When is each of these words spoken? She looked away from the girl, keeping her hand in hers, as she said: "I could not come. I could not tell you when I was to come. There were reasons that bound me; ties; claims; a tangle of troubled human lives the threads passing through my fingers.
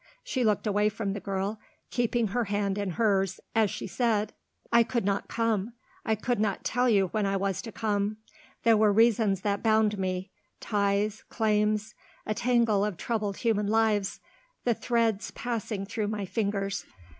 She 0.23 0.43
looked 0.43 0.65
away 0.65 0.89
from 0.89 1.13
the 1.13 1.19
girl, 1.19 1.59
keeping 1.91 2.29
her 2.29 2.45
hand 2.45 2.79
in 2.79 2.89
hers, 2.97 3.39
as 3.53 3.69
she 3.69 3.85
said: 3.85 4.33
"I 4.73 4.81
could 4.81 5.05
not 5.05 5.27
come. 5.27 5.73
I 6.03 6.15
could 6.15 6.39
not 6.39 6.63
tell 6.63 6.89
you 6.89 7.09
when 7.09 7.27
I 7.27 7.37
was 7.37 7.61
to 7.61 7.71
come. 7.71 8.17
There 8.63 8.75
were 8.75 8.91
reasons 8.91 9.41
that 9.41 9.61
bound 9.61 9.99
me; 9.99 10.31
ties; 10.59 11.23
claims; 11.29 11.93
a 12.25 12.33
tangle 12.33 12.83
of 12.83 12.97
troubled 12.97 13.37
human 13.37 13.67
lives 13.67 14.19
the 14.63 14.73
threads 14.73 15.29
passing 15.29 15.85
through 15.85 16.07
my 16.07 16.25
fingers. 16.25 16.83